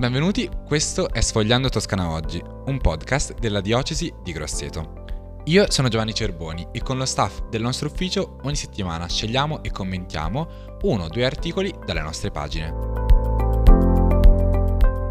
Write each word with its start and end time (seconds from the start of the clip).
Benvenuti, 0.00 0.48
questo 0.66 1.10
è 1.10 1.20
Sfogliando 1.20 1.68
Toscana 1.68 2.08
Oggi, 2.08 2.42
un 2.42 2.78
podcast 2.80 3.38
della 3.38 3.60
diocesi 3.60 4.10
di 4.22 4.32
Grosseto. 4.32 5.04
Io 5.44 5.70
sono 5.70 5.88
Giovanni 5.88 6.14
Cerboni 6.14 6.68
e 6.72 6.80
con 6.80 6.96
lo 6.96 7.04
staff 7.04 7.42
del 7.50 7.60
nostro 7.60 7.88
ufficio 7.88 8.38
ogni 8.44 8.56
settimana 8.56 9.06
scegliamo 9.06 9.62
e 9.62 9.70
commentiamo 9.70 10.78
uno 10.84 11.04
o 11.04 11.08
due 11.08 11.26
articoli 11.26 11.70
dalle 11.84 12.00
nostre 12.00 12.30
pagine. 12.30 12.72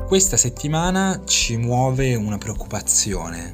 Questa 0.08 0.38
settimana 0.38 1.22
ci 1.24 1.58
muove 1.58 2.16
una 2.16 2.40
preoccupazione 2.40 3.54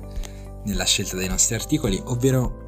nella 0.63 0.85
scelta 0.85 1.17
dei 1.17 1.27
nostri 1.27 1.55
articoli, 1.55 2.01
ovvero 2.05 2.64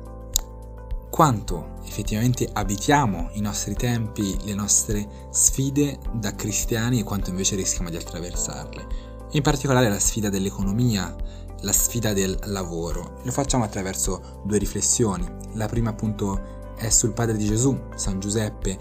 quanto 1.18 1.80
effettivamente 1.84 2.48
abitiamo 2.54 3.30
i 3.32 3.42
nostri 3.42 3.74
tempi, 3.74 4.38
le 4.44 4.54
nostre 4.54 5.28
sfide 5.32 5.98
da 6.14 6.36
cristiani 6.36 7.00
e 7.00 7.04
quanto 7.04 7.32
invece 7.32 7.56
rischiamo 7.56 7.89
di 7.89 7.96
attraversarle. 7.96 8.88
In 9.32 9.42
particolare 9.42 9.89
la 9.89 9.98
sfida 9.98 10.30
dell'economia, 10.30 11.16
la 11.61 11.72
sfida 11.72 12.14
del 12.14 12.38
lavoro. 12.44 13.18
Lo 13.24 13.32
facciamo 13.32 13.64
attraverso 13.64 14.44
due 14.46 14.60
riflessioni. 14.60 15.28
La 15.54 15.66
prima 15.66 15.89
appunto 15.89 16.75
è 16.75 16.88
sul 16.89 17.14
padre 17.14 17.36
di 17.36 17.47
Gesù, 17.47 17.75
San 17.96 18.20
Giuseppe, 18.20 18.78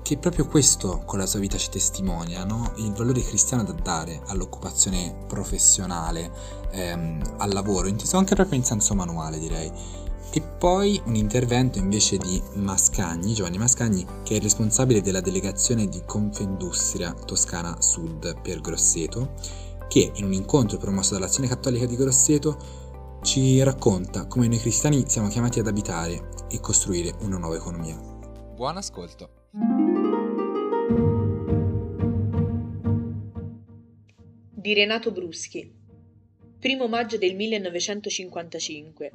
che 0.00 0.16
proprio 0.16 0.46
questo 0.46 1.02
con 1.04 1.18
la 1.18 1.26
sua 1.26 1.40
vita 1.40 1.58
ci 1.58 1.68
testimonia, 1.68 2.44
no? 2.44 2.72
il 2.76 2.92
valore 2.92 3.22
cristiano 3.22 3.64
da 3.64 3.72
dare 3.72 4.22
all'occupazione 4.28 5.14
professionale, 5.26 6.32
ehm, 6.70 7.34
al 7.36 7.52
lavoro, 7.52 7.86
inteso 7.86 8.16
anche 8.16 8.34
proprio 8.34 8.56
in 8.56 8.64
senso 8.64 8.94
manuale 8.94 9.38
direi 9.38 9.70
e 10.32 10.40
poi 10.40 11.00
un 11.06 11.14
intervento 11.14 11.78
invece 11.78 12.18
di 12.18 12.42
Mascagni, 12.54 13.32
Giovanni 13.32 13.58
Mascagni, 13.58 14.04
che 14.22 14.36
è 14.36 14.40
responsabile 14.40 15.00
della 15.00 15.20
delegazione 15.20 15.86
di 15.86 16.02
Confindustria 16.04 17.12
Toscana 17.12 17.80
Sud 17.80 18.40
per 18.40 18.60
Grosseto, 18.60 19.34
che 19.88 20.12
in 20.14 20.24
un 20.24 20.32
incontro 20.32 20.78
promosso 20.78 21.14
dall'Azione 21.14 21.48
Cattolica 21.48 21.86
di 21.86 21.96
Grosseto 21.96 22.84
ci 23.22 23.62
racconta 23.62 24.26
come 24.26 24.46
noi 24.46 24.58
cristiani 24.58 25.04
siamo 25.08 25.28
chiamati 25.28 25.58
ad 25.58 25.66
abitare 25.66 26.28
e 26.48 26.60
costruire 26.60 27.14
una 27.20 27.38
nuova 27.38 27.56
economia. 27.56 27.96
Buon 28.54 28.76
ascolto! 28.76 29.30
Di 34.52 34.74
Renato 34.74 35.12
Bruschi, 35.12 35.72
primo 36.58 36.88
maggio 36.88 37.18
del 37.18 37.36
1955 37.36 39.12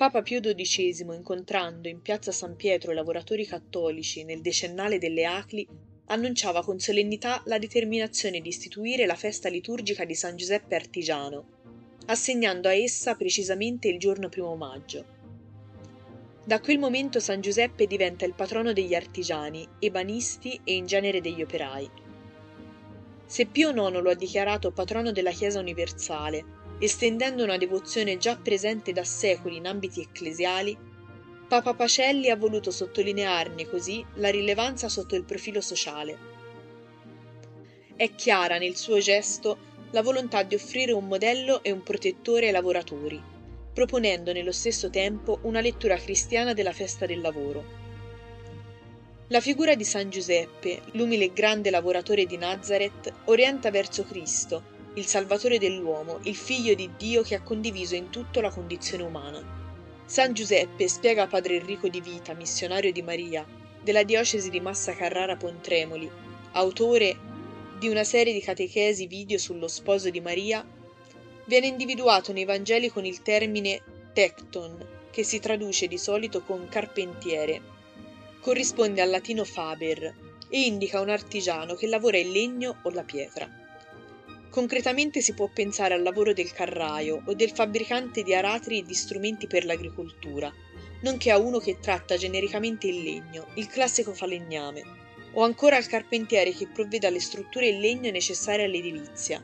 Papa 0.00 0.22
Pio 0.22 0.40
XII, 0.40 1.14
incontrando 1.14 1.86
in 1.86 2.00
piazza 2.00 2.32
San 2.32 2.56
Pietro 2.56 2.90
i 2.90 2.94
lavoratori 2.94 3.44
cattolici 3.44 4.24
nel 4.24 4.40
decennale 4.40 4.96
delle 4.96 5.26
Acli, 5.26 5.68
annunciava 6.06 6.64
con 6.64 6.78
solennità 6.78 7.42
la 7.44 7.58
determinazione 7.58 8.40
di 8.40 8.48
istituire 8.48 9.04
la 9.04 9.14
festa 9.14 9.50
liturgica 9.50 10.06
di 10.06 10.14
San 10.14 10.36
Giuseppe 10.36 10.74
Artigiano, 10.74 11.44
assegnando 12.06 12.68
a 12.68 12.72
essa 12.72 13.14
precisamente 13.14 13.88
il 13.88 13.98
giorno 13.98 14.30
primo 14.30 14.56
maggio. 14.56 15.04
Da 16.46 16.60
quel 16.60 16.78
momento 16.78 17.20
San 17.20 17.42
Giuseppe 17.42 17.86
diventa 17.86 18.24
il 18.24 18.32
patrono 18.32 18.72
degli 18.72 18.94
artigiani, 18.94 19.68
ebanisti 19.80 20.58
e 20.64 20.76
in 20.76 20.86
genere 20.86 21.20
degli 21.20 21.42
operai. 21.42 21.90
Se 23.26 23.44
Pio 23.44 23.68
IX 23.68 24.00
lo 24.00 24.08
ha 24.08 24.14
dichiarato 24.14 24.72
patrono 24.72 25.12
della 25.12 25.30
Chiesa 25.30 25.60
universale 25.60 26.59
estendendo 26.80 27.44
una 27.44 27.58
devozione 27.58 28.16
già 28.16 28.36
presente 28.36 28.92
da 28.92 29.04
secoli 29.04 29.56
in 29.56 29.66
ambiti 29.66 30.00
ecclesiali, 30.00 30.76
Papa 31.46 31.74
Pacelli 31.74 32.30
ha 32.30 32.36
voluto 32.36 32.70
sottolinearne 32.70 33.68
così 33.68 34.04
la 34.14 34.30
rilevanza 34.30 34.88
sotto 34.88 35.14
il 35.14 35.24
profilo 35.24 35.60
sociale. 35.60 36.16
È 37.94 38.14
chiara 38.14 38.56
nel 38.56 38.76
suo 38.76 38.98
gesto 38.98 39.68
la 39.90 40.00
volontà 40.00 40.42
di 40.42 40.54
offrire 40.54 40.92
un 40.92 41.06
modello 41.06 41.62
e 41.62 41.70
un 41.70 41.82
protettore 41.82 42.46
ai 42.46 42.52
lavoratori, 42.52 43.20
proponendo 43.74 44.32
nello 44.32 44.52
stesso 44.52 44.88
tempo 44.88 45.40
una 45.42 45.60
lettura 45.60 45.96
cristiana 45.96 46.54
della 46.54 46.72
festa 46.72 47.04
del 47.04 47.20
lavoro. 47.20 47.78
La 49.26 49.40
figura 49.40 49.74
di 49.74 49.84
San 49.84 50.08
Giuseppe, 50.08 50.82
l'umile 50.92 51.26
e 51.26 51.32
grande 51.32 51.70
lavoratore 51.70 52.26
di 52.26 52.36
Nazareth, 52.36 53.12
orienta 53.24 53.70
verso 53.70 54.04
Cristo, 54.04 54.69
il 54.94 55.06
Salvatore 55.06 55.58
dell'uomo, 55.58 56.18
il 56.22 56.34
Figlio 56.34 56.74
di 56.74 56.90
Dio 56.96 57.22
che 57.22 57.36
ha 57.36 57.42
condiviso 57.42 57.94
in 57.94 58.10
tutto 58.10 58.40
la 58.40 58.50
condizione 58.50 59.04
umana. 59.04 59.40
San 60.04 60.32
Giuseppe 60.32 60.88
spiega 60.88 61.22
a 61.22 61.26
padre 61.28 61.56
Enrico 61.56 61.88
di 61.88 62.00
Vita, 62.00 62.34
missionario 62.34 62.90
di 62.90 63.02
Maria, 63.02 63.46
della 63.82 64.02
diocesi 64.02 64.50
di 64.50 64.60
Massa 64.60 64.94
Carrara 64.94 65.36
Pontremoli, 65.36 66.10
autore 66.52 67.16
di 67.78 67.88
una 67.88 68.02
serie 68.02 68.32
di 68.32 68.40
catechesi 68.40 69.06
video 69.06 69.38
sullo 69.38 69.68
sposo 69.68 70.10
di 70.10 70.20
Maria, 70.20 70.66
viene 71.44 71.68
individuato 71.68 72.32
nei 72.32 72.44
Vangeli 72.44 72.88
con 72.88 73.04
il 73.04 73.22
termine 73.22 73.80
tecton, 74.12 74.86
che 75.10 75.22
si 75.22 75.38
traduce 75.38 75.86
di 75.86 75.98
solito 75.98 76.42
con 76.42 76.68
carpentiere. 76.68 77.62
Corrisponde 78.40 79.00
al 79.00 79.10
latino 79.10 79.44
faber 79.44 80.14
e 80.48 80.60
indica 80.64 81.00
un 81.00 81.10
artigiano 81.10 81.74
che 81.74 81.86
lavora 81.86 82.18
il 82.18 82.30
legno 82.30 82.80
o 82.82 82.90
la 82.90 83.04
pietra. 83.04 83.59
Concretamente 84.50 85.20
si 85.20 85.32
può 85.32 85.48
pensare 85.48 85.94
al 85.94 86.02
lavoro 86.02 86.32
del 86.32 86.52
carraio 86.52 87.22
o 87.24 87.34
del 87.34 87.52
fabbricante 87.52 88.24
di 88.24 88.34
aratri 88.34 88.80
e 88.80 88.82
di 88.82 88.94
strumenti 88.94 89.46
per 89.46 89.64
l'agricoltura, 89.64 90.52
nonché 91.02 91.30
a 91.30 91.38
uno 91.38 91.58
che 91.58 91.78
tratta 91.80 92.16
genericamente 92.16 92.88
il 92.88 93.00
legno, 93.00 93.46
il 93.54 93.68
classico 93.68 94.12
falegname, 94.12 94.82
o 95.34 95.44
ancora 95.44 95.76
al 95.76 95.86
carpentiere 95.86 96.50
che 96.50 96.66
provvede 96.66 97.06
alle 97.06 97.20
strutture 97.20 97.68
in 97.68 97.78
legno 97.78 98.10
necessarie 98.10 98.64
all'edilizia. 98.64 99.40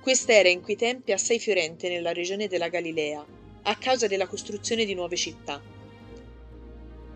Questa 0.00 0.32
era 0.32 0.48
in 0.48 0.60
quei 0.60 0.74
tempi 0.74 1.12
assai 1.12 1.38
fiorente 1.38 1.88
nella 1.88 2.12
regione 2.12 2.48
della 2.48 2.68
Galilea, 2.68 3.24
a 3.62 3.76
causa 3.76 4.08
della 4.08 4.26
costruzione 4.26 4.84
di 4.84 4.94
nuove 4.94 5.14
città. 5.14 5.62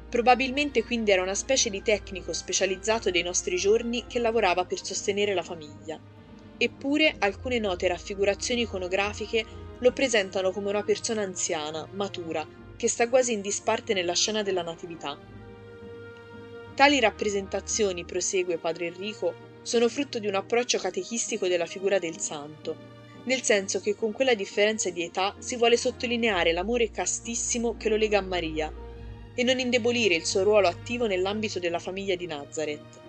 Probabilmente 0.09 0.85
quindi 0.85 1.11
era 1.11 1.23
una 1.23 1.35
specie 1.35 1.71
di 1.71 1.83
tecnico 1.83 2.33
specializzato 2.33 3.11
dei 3.11 3.23
nostri 3.23 3.57
giorni 3.57 4.07
che 4.07 4.21
lavorava 4.21 4.65
per 4.65 4.81
sostenere 4.81 5.35
la 5.35 5.43
famiglia. 5.43 6.01
Eppure 6.59 7.17
alcune 7.19 7.59
note 7.59 7.87
raffigurazioni 7.87 8.63
iconografiche 8.63 9.45
lo 9.79 9.93
presentano 9.93 10.53
come 10.53 10.71
una 10.71 10.83
persona 10.83 11.23
anziana, 11.23 11.87
matura, 11.93 12.47
che 12.77 12.89
sta 12.89 13.09
quasi 13.09 13.33
in 13.33 13.43
disparte 13.43 13.93
nella 13.93 14.15
scena 14.15 14.43
della 14.43 14.63
Natività. 14.63 15.19
Tali 16.75 17.01
rappresentazioni, 17.01 18.05
prosegue 18.05 18.59
padre 18.59 18.87
Enrico, 18.87 19.35
sono 19.63 19.89
frutto 19.89 20.19
di 20.19 20.29
un 20.29 20.35
approccio 20.35 20.79
catechistico 20.79 21.49
della 21.49 21.67
figura 21.67 21.99
del 21.99 22.19
santo, 22.21 22.77
nel 23.25 23.43
senso 23.43 23.81
che 23.81 23.95
con 23.95 24.13
quella 24.13 24.35
differenza 24.35 24.91
di 24.91 25.03
età 25.03 25.35
si 25.39 25.57
vuole 25.57 25.77
sottolineare 25.77 26.53
l'amore 26.53 26.91
castissimo 26.91 27.77
che 27.77 27.89
lo 27.89 27.97
lega 27.97 28.19
a 28.19 28.23
Maria 28.23 28.73
e 29.35 29.43
non 29.43 29.59
indebolire 29.59 30.15
il 30.15 30.25
suo 30.25 30.43
ruolo 30.43 30.69
attivo 30.69 31.07
nell'ambito 31.07 31.59
della 31.59 31.79
famiglia 31.79 32.15
di 32.15 32.27
Nazareth. 32.27 33.05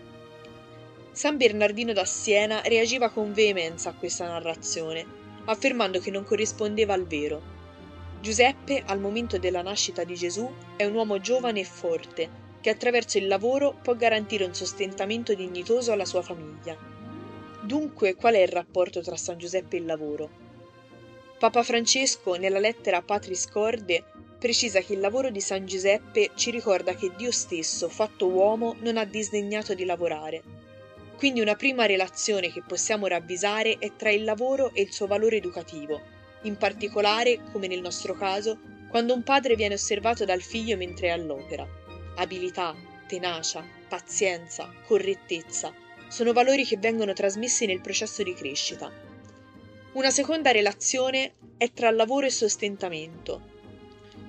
San 1.17 1.37
Bernardino 1.37 1.93
da 1.93 2.05
Siena 2.05 2.61
reagiva 2.61 3.09
con 3.09 3.33
veemenza 3.33 3.89
a 3.89 3.95
questa 3.95 4.27
narrazione, 4.27 5.03
affermando 5.45 5.97
che 5.97 6.11
non 6.11 6.23
corrispondeva 6.23 6.93
al 6.93 7.07
vero. 7.07 7.41
Giuseppe, 8.21 8.83
al 8.85 8.99
momento 8.99 9.39
della 9.39 9.63
nascita 9.63 10.03
di 10.03 10.13
Gesù, 10.13 10.47
è 10.75 10.85
un 10.85 10.93
uomo 10.93 11.19
giovane 11.19 11.61
e 11.61 11.63
forte, 11.63 12.29
che 12.61 12.69
attraverso 12.69 13.17
il 13.17 13.25
lavoro 13.25 13.79
può 13.81 13.95
garantire 13.95 14.43
un 14.43 14.53
sostentamento 14.53 15.33
dignitoso 15.33 15.91
alla 15.91 16.05
sua 16.05 16.21
famiglia. 16.21 16.77
Dunque, 17.63 18.13
qual 18.13 18.35
è 18.35 18.43
il 18.43 18.49
rapporto 18.49 19.01
tra 19.01 19.17
San 19.17 19.39
Giuseppe 19.39 19.77
e 19.77 19.79
il 19.79 19.85
lavoro? 19.87 20.29
Papa 21.39 21.63
Francesco, 21.63 22.35
nella 22.35 22.59
lettera 22.59 23.01
Patris 23.01 23.49
Corde, 23.49 24.03
precisa 24.37 24.81
che 24.81 24.93
il 24.93 24.99
lavoro 24.99 25.31
di 25.31 25.41
San 25.41 25.65
Giuseppe 25.65 26.29
ci 26.35 26.51
ricorda 26.51 26.93
che 26.93 27.11
Dio 27.17 27.31
stesso, 27.31 27.89
fatto 27.89 28.27
uomo, 28.27 28.75
non 28.81 28.97
ha 28.97 29.03
disdegnato 29.03 29.73
di 29.73 29.83
lavorare 29.83 30.56
quindi 31.17 31.41
una 31.41 31.55
prima 31.55 31.85
relazione 31.87 32.51
che 32.51 32.61
possiamo 32.61 33.07
ravvisare 33.07 33.77
è 33.79 33.95
tra 33.95 34.11
il 34.11 34.23
lavoro 34.23 34.71
e 34.73 34.81
il 34.83 34.93
suo 34.93 35.07
valore 35.07 35.37
educativo, 35.37 35.99
in 36.43 36.57
particolare, 36.57 37.41
come 37.51 37.67
nel 37.67 37.81
nostro 37.81 38.13
caso, 38.13 38.59
quando 38.89 39.13
un 39.13 39.23
padre 39.23 39.55
viene 39.55 39.73
osservato 39.73 40.25
dal 40.25 40.41
figlio 40.41 40.77
mentre 40.77 41.07
è 41.07 41.11
all'opera. 41.11 41.67
Abilità, 42.17 42.75
tenacia, 43.07 43.65
pazienza, 43.89 44.71
correttezza 44.85 45.73
sono 46.07 46.33
valori 46.33 46.63
che 46.65 46.77
vengono 46.77 47.13
trasmessi 47.13 47.65
nel 47.65 47.81
processo 47.81 48.23
di 48.23 48.33
crescita. 48.33 48.91
Una 49.93 50.09
seconda 50.11 50.51
relazione 50.51 51.33
è 51.57 51.71
tra 51.71 51.89
lavoro 51.89 52.27
e 52.27 52.29
sostentamento. 52.29 53.55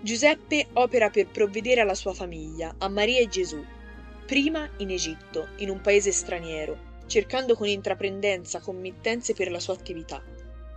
Giuseppe 0.01 0.69
opera 0.73 1.11
per 1.11 1.27
provvedere 1.29 1.83
alla 1.83 1.95
sua 1.95 2.15
famiglia, 2.15 2.75
a 2.79 2.89
Maria 2.89 3.21
e 3.21 3.29
Gesù, 3.29 3.63
prima 4.29 4.69
in 4.77 4.91
Egitto, 4.91 5.49
in 5.57 5.71
un 5.71 5.81
paese 5.81 6.13
straniero, 6.13 6.77
cercando 7.07 7.55
con 7.55 7.67
intraprendenza 7.67 8.61
committenze 8.61 9.33
per 9.33 9.51
la 9.51 9.59
sua 9.59 9.73
attività, 9.73 10.23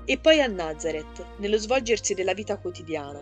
e 0.06 0.18
poi 0.18 0.40
a 0.40 0.48
Nazareth, 0.48 1.26
nello 1.40 1.58
svolgersi 1.58 2.14
della 2.14 2.34
vita 2.34 2.56
quotidiana. 2.56 3.22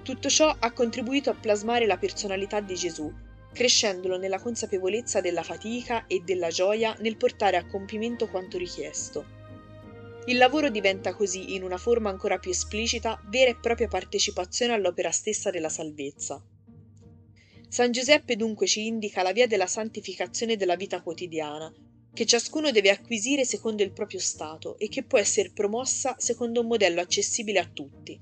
Tutto 0.00 0.30
ciò 0.30 0.56
ha 0.58 0.72
contribuito 0.72 1.28
a 1.28 1.36
plasmare 1.38 1.84
la 1.84 1.98
personalità 1.98 2.60
di 2.60 2.76
Gesù, 2.76 3.12
crescendolo 3.52 4.16
nella 4.16 4.40
consapevolezza 4.40 5.20
della 5.20 5.42
fatica 5.42 6.06
e 6.06 6.22
della 6.24 6.48
gioia 6.48 6.96
nel 7.00 7.18
portare 7.18 7.58
a 7.58 7.66
compimento 7.66 8.28
quanto 8.28 8.56
richiesto. 8.56 9.22
Il 10.28 10.38
lavoro 10.38 10.70
diventa 10.70 11.12
così, 11.14 11.54
in 11.54 11.62
una 11.62 11.76
forma 11.76 12.08
ancora 12.08 12.38
più 12.38 12.52
esplicita, 12.52 13.20
vera 13.28 13.50
e 13.50 13.56
propria 13.56 13.86
partecipazione 13.86 14.72
all'opera 14.72 15.10
stessa 15.10 15.50
della 15.50 15.68
salvezza. 15.68 16.42
San 17.68 17.90
Giuseppe 17.90 18.36
dunque 18.36 18.66
ci 18.66 18.86
indica 18.86 19.22
la 19.22 19.32
via 19.32 19.46
della 19.46 19.66
santificazione 19.66 20.56
della 20.56 20.76
vita 20.76 21.02
quotidiana, 21.02 21.72
che 22.14 22.24
ciascuno 22.24 22.70
deve 22.70 22.90
acquisire 22.90 23.44
secondo 23.44 23.82
il 23.82 23.92
proprio 23.92 24.20
stato 24.20 24.78
e 24.78 24.88
che 24.88 25.02
può 25.02 25.18
essere 25.18 25.50
promossa 25.50 26.14
secondo 26.18 26.60
un 26.60 26.68
modello 26.68 27.00
accessibile 27.00 27.58
a 27.58 27.68
tutti. 27.70 28.18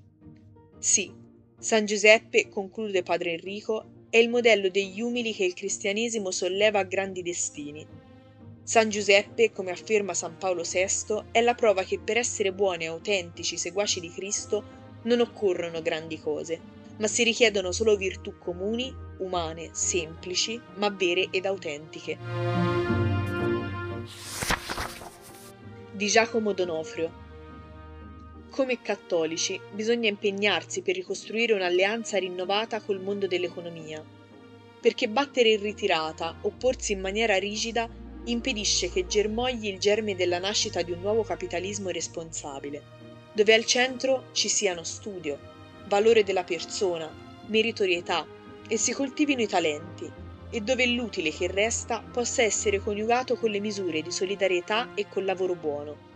Sì, 0.78 1.12
San 1.58 1.86
Giuseppe, 1.86 2.48
conclude 2.48 3.02
padre 3.02 3.32
Enrico, 3.32 4.06
è 4.10 4.16
il 4.16 4.28
modello 4.28 4.68
degli 4.68 5.00
umili 5.00 5.32
che 5.32 5.44
il 5.44 5.54
cristianesimo 5.54 6.30
solleva 6.30 6.80
a 6.80 6.84
grandi 6.84 7.22
destini. 7.22 7.86
San 8.62 8.88
Giuseppe, 8.88 9.52
come 9.52 9.70
afferma 9.70 10.14
San 10.14 10.36
Paolo 10.38 10.62
VI, 10.62 11.24
è 11.32 11.40
la 11.42 11.54
prova 11.54 11.84
che 11.84 11.98
per 11.98 12.16
essere 12.16 12.52
buoni 12.52 12.84
e 12.84 12.88
autentici 12.88 13.56
seguaci 13.56 14.00
di 14.00 14.10
Cristo 14.10 14.64
non 15.04 15.20
occorrono 15.20 15.82
grandi 15.82 16.18
cose, 16.18 16.60
ma 16.98 17.06
si 17.06 17.22
richiedono 17.24 17.72
solo 17.72 17.96
virtù 17.96 18.38
comuni, 18.38 18.94
umane, 19.18 19.70
semplici, 19.72 20.60
ma 20.76 20.88
vere 20.90 21.28
ed 21.30 21.46
autentiche 21.46 22.18
di 25.94 26.08
Giacomo 26.08 26.52
Donofrio. 26.52 27.22
Come 28.50 28.82
cattolici 28.82 29.60
bisogna 29.72 30.08
impegnarsi 30.08 30.82
per 30.82 30.96
ricostruire 30.96 31.52
un'alleanza 31.52 32.18
rinnovata 32.18 32.80
col 32.80 33.00
mondo 33.00 33.28
dell'economia, 33.28 34.04
perché 34.80 35.08
battere 35.08 35.50
in 35.50 35.60
ritirata, 35.60 36.36
opporsi 36.42 36.92
in 36.92 37.00
maniera 37.00 37.38
rigida, 37.38 37.88
impedisce 38.24 38.90
che 38.90 39.06
germogli 39.06 39.68
il 39.68 39.78
germe 39.78 40.16
della 40.16 40.40
nascita 40.40 40.82
di 40.82 40.90
un 40.90 41.00
nuovo 41.00 41.22
capitalismo 41.22 41.90
responsabile, 41.90 42.82
dove 43.32 43.54
al 43.54 43.64
centro 43.64 44.26
ci 44.32 44.48
siano 44.48 44.82
studio, 44.82 45.38
valore 45.86 46.24
della 46.24 46.44
persona, 46.44 47.10
meritorietà 47.46 48.26
e 48.68 48.76
si 48.76 48.92
coltivino 48.92 49.42
i 49.42 49.46
talenti, 49.46 50.10
e 50.50 50.60
dove 50.60 50.86
l'utile 50.86 51.30
che 51.30 51.48
resta 51.48 52.00
possa 52.00 52.42
essere 52.42 52.78
coniugato 52.78 53.36
con 53.36 53.50
le 53.50 53.60
misure 53.60 54.02
di 54.02 54.10
solidarietà 54.10 54.90
e 54.94 55.06
col 55.08 55.24
lavoro 55.24 55.54
buono. 55.54 56.12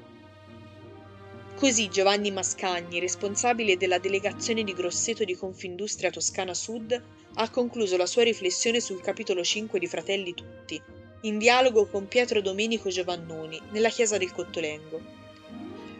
Così 1.56 1.88
Giovanni 1.88 2.30
Mascagni, 2.30 3.00
responsabile 3.00 3.76
della 3.76 3.98
delegazione 3.98 4.62
di 4.62 4.72
Grosseto 4.72 5.24
di 5.24 5.34
Confindustria 5.34 6.08
Toscana 6.08 6.54
Sud, 6.54 7.02
ha 7.34 7.50
concluso 7.50 7.96
la 7.96 8.06
sua 8.06 8.22
riflessione 8.22 8.78
sul 8.78 9.00
capitolo 9.00 9.42
5 9.42 9.78
di 9.80 9.88
Fratelli 9.88 10.34
Tutti, 10.34 10.80
in 11.22 11.38
dialogo 11.38 11.86
con 11.86 12.06
Pietro 12.06 12.40
Domenico 12.40 12.90
Giovannoni, 12.90 13.60
nella 13.72 13.88
chiesa 13.88 14.18
del 14.18 14.30
Cottolengo. 14.30 15.00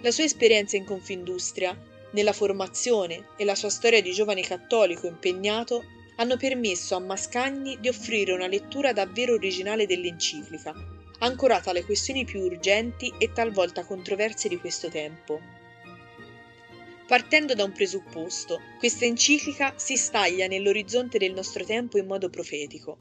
La 0.02 0.12
sua 0.12 0.22
esperienza 0.22 0.76
in 0.76 0.84
Confindustria, 0.84 1.76
nella 2.12 2.32
formazione 2.32 3.28
e 3.36 3.44
la 3.44 3.54
sua 3.54 3.70
storia 3.70 4.00
di 4.00 4.12
giovane 4.12 4.42
cattolico 4.42 5.06
impegnato 5.06 5.84
hanno 6.16 6.36
permesso 6.36 6.96
a 6.96 7.00
Mascagni 7.00 7.78
di 7.80 7.88
offrire 7.88 8.32
una 8.32 8.46
lettura 8.46 8.92
davvero 8.92 9.34
originale 9.34 9.86
dell'enciclica, 9.86 10.74
ancorata 11.20 11.70
alle 11.70 11.84
questioni 11.84 12.24
più 12.24 12.40
urgenti 12.40 13.12
e 13.18 13.32
talvolta 13.32 13.84
controverse 13.84 14.48
di 14.48 14.58
questo 14.58 14.88
tempo. 14.88 15.40
Partendo 17.06 17.54
da 17.54 17.64
un 17.64 17.72
presupposto, 17.72 18.60
questa 18.78 19.04
enciclica 19.04 19.74
si 19.76 19.96
staglia 19.96 20.46
nell'orizzonte 20.46 21.18
del 21.18 21.32
nostro 21.32 21.64
tempo 21.64 21.98
in 21.98 22.06
modo 22.06 22.28
profetico. 22.28 22.98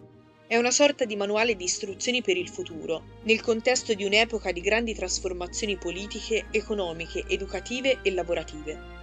È 0.47 0.55
una 0.55 0.71
sorta 0.71 1.03
di 1.03 1.17
manuale 1.17 1.57
di 1.57 1.65
istruzioni 1.65 2.21
per 2.21 2.37
il 2.37 2.47
futuro, 2.47 3.19
nel 3.23 3.41
contesto 3.41 3.93
di 3.93 4.05
un'epoca 4.05 4.53
di 4.53 4.61
grandi 4.61 4.93
trasformazioni 4.93 5.75
politiche, 5.75 6.45
economiche, 6.51 7.25
educative 7.27 7.99
e 8.01 8.11
lavorative. 8.11 8.96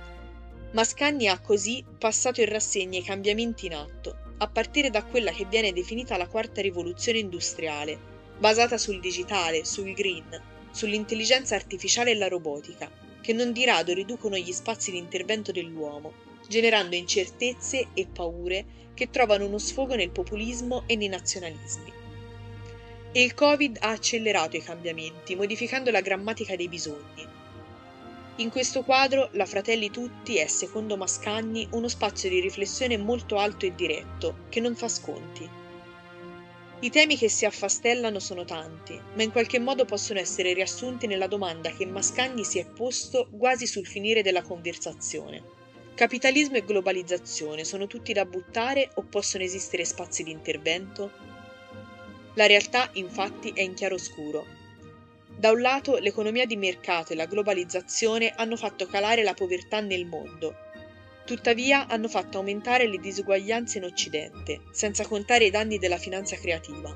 Mascagni 0.74 1.28
ha 1.28 1.38
così 1.38 1.84
passato 1.98 2.40
in 2.40 2.48
rassegna 2.48 2.98
i 2.98 3.04
cambiamenti 3.04 3.66
in 3.66 3.76
atto, 3.76 4.16
a 4.38 4.48
partire 4.48 4.90
da 4.90 5.04
quella 5.04 5.30
che 5.30 5.44
viene 5.44 5.72
definita 5.72 6.16
la 6.16 6.26
quarta 6.26 6.60
rivoluzione 6.60 7.18
industriale, 7.18 7.96
basata 8.40 8.76
sul 8.76 8.98
digitale, 8.98 9.64
sul 9.64 9.92
green, 9.94 10.26
sull'intelligenza 10.72 11.54
artificiale 11.54 12.10
e 12.10 12.16
la 12.16 12.26
robotica, 12.26 12.90
che 13.20 13.32
non 13.32 13.52
di 13.52 13.64
rado 13.64 13.94
riducono 13.94 14.36
gli 14.36 14.50
spazi 14.50 14.90
di 14.90 14.98
intervento 14.98 15.52
dell'uomo, 15.52 16.12
generando 16.48 16.96
incertezze 16.96 17.90
e 17.94 18.08
paure 18.12 18.64
che 18.94 19.10
trovano 19.10 19.46
uno 19.46 19.58
sfogo 19.58 19.94
nel 19.94 20.10
populismo 20.10 20.82
e 20.88 20.96
nei 20.96 21.06
nazionalismi. 21.06 21.92
E 23.12 23.22
il 23.22 23.32
Covid 23.34 23.76
ha 23.80 23.90
accelerato 23.90 24.56
i 24.56 24.62
cambiamenti, 24.64 25.36
modificando 25.36 25.92
la 25.92 26.00
grammatica 26.00 26.56
dei 26.56 26.68
bisogni, 26.68 27.42
in 28.38 28.50
questo 28.50 28.82
quadro 28.82 29.28
la 29.34 29.46
Fratelli 29.46 29.90
Tutti 29.90 30.38
è, 30.38 30.48
secondo 30.48 30.96
Mascagni, 30.96 31.68
uno 31.70 31.86
spazio 31.86 32.28
di 32.28 32.40
riflessione 32.40 32.96
molto 32.96 33.38
alto 33.38 33.64
e 33.64 33.76
diretto, 33.76 34.46
che 34.48 34.58
non 34.58 34.74
fa 34.74 34.88
sconti. 34.88 35.48
I 36.80 36.90
temi 36.90 37.16
che 37.16 37.28
si 37.28 37.44
affastellano 37.44 38.18
sono 38.18 38.44
tanti, 38.44 39.00
ma 39.14 39.22
in 39.22 39.30
qualche 39.30 39.60
modo 39.60 39.84
possono 39.84 40.18
essere 40.18 40.52
riassunti 40.52 41.06
nella 41.06 41.28
domanda 41.28 41.70
che 41.70 41.86
Mascagni 41.86 42.42
si 42.42 42.58
è 42.58 42.66
posto 42.66 43.28
quasi 43.30 43.68
sul 43.68 43.86
finire 43.86 44.20
della 44.20 44.42
conversazione. 44.42 45.40
Capitalismo 45.94 46.56
e 46.56 46.64
globalizzazione 46.64 47.62
sono 47.62 47.86
tutti 47.86 48.12
da 48.12 48.24
buttare 48.24 48.90
o 48.94 49.02
possono 49.02 49.44
esistere 49.44 49.84
spazi 49.84 50.24
di 50.24 50.32
intervento? 50.32 51.12
La 52.34 52.46
realtà, 52.46 52.90
infatti, 52.94 53.52
è 53.54 53.60
in 53.60 53.74
chiaroscuro 53.74 54.62
da 55.36 55.50
un 55.50 55.60
lato 55.60 55.96
l'economia 55.96 56.46
di 56.46 56.56
mercato 56.56 57.12
e 57.12 57.16
la 57.16 57.26
globalizzazione 57.26 58.32
hanno 58.36 58.56
fatto 58.56 58.86
calare 58.86 59.22
la 59.22 59.34
povertà 59.34 59.80
nel 59.80 60.06
mondo, 60.06 60.54
tuttavia 61.24 61.86
hanno 61.86 62.08
fatto 62.08 62.38
aumentare 62.38 62.86
le 62.86 62.98
disuguaglianze 62.98 63.78
in 63.78 63.84
Occidente, 63.84 64.60
senza 64.70 65.06
contare 65.06 65.46
i 65.46 65.50
danni 65.50 65.78
della 65.78 65.98
finanza 65.98 66.36
creativa. 66.36 66.94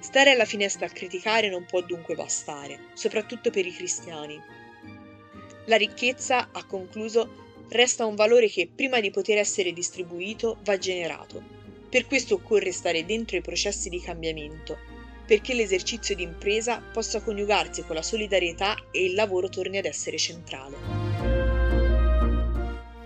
Stare 0.00 0.30
alla 0.30 0.44
finestra 0.44 0.86
a 0.86 0.90
criticare 0.90 1.48
non 1.48 1.64
può 1.64 1.80
dunque 1.80 2.14
bastare, 2.14 2.90
soprattutto 2.94 3.50
per 3.50 3.66
i 3.66 3.72
cristiani. 3.72 4.40
La 5.64 5.76
ricchezza, 5.76 6.50
ha 6.52 6.64
concluso, 6.64 7.64
resta 7.70 8.06
un 8.06 8.14
valore 8.14 8.48
che 8.48 8.70
prima 8.72 9.00
di 9.00 9.10
poter 9.10 9.38
essere 9.38 9.72
distribuito 9.72 10.58
va 10.62 10.78
generato. 10.78 11.42
Per 11.88 12.06
questo 12.06 12.34
occorre 12.34 12.70
stare 12.70 13.04
dentro 13.04 13.36
i 13.36 13.42
processi 13.42 13.88
di 13.88 14.00
cambiamento 14.00 14.95
perché 15.26 15.54
l'esercizio 15.54 16.14
di 16.14 16.22
impresa 16.22 16.80
possa 16.80 17.20
coniugarsi 17.20 17.82
con 17.82 17.96
la 17.96 18.02
solidarietà 18.02 18.76
e 18.90 19.04
il 19.04 19.14
lavoro 19.14 19.48
torni 19.48 19.78
ad 19.78 19.84
essere 19.84 20.16
centrale. 20.16 20.76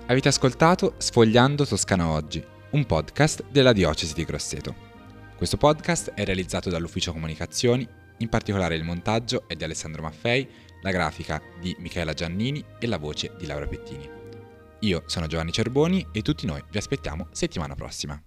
Avete 0.06 0.28
ascoltato 0.28 0.94
Sfogliando 0.98 1.64
Toscana 1.64 2.08
Oggi, 2.08 2.44
un 2.70 2.84
podcast 2.84 3.44
della 3.48 3.72
Diocesi 3.72 4.12
di 4.12 4.24
Grosseto. 4.24 4.88
Questo 5.36 5.56
podcast 5.56 6.12
è 6.14 6.24
realizzato 6.24 6.68
dall'Ufficio 6.68 7.12
Comunicazioni, 7.12 7.88
in 8.18 8.28
particolare 8.28 8.74
il 8.74 8.84
montaggio 8.84 9.44
è 9.46 9.54
di 9.54 9.64
Alessandro 9.64 10.02
Maffei, 10.02 10.46
la 10.82 10.90
grafica 10.90 11.40
di 11.60 11.74
Michaela 11.78 12.12
Giannini 12.12 12.62
e 12.78 12.86
la 12.86 12.98
voce 12.98 13.32
di 13.38 13.46
Laura 13.46 13.66
Pettini. 13.66 14.08
Io 14.80 15.02
sono 15.06 15.26
Giovanni 15.26 15.52
Cerboni 15.52 16.06
e 16.12 16.22
tutti 16.22 16.46
noi 16.46 16.62
vi 16.70 16.78
aspettiamo 16.78 17.28
settimana 17.32 17.74
prossima. 17.74 18.20